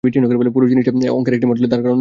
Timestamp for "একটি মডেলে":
1.33-1.67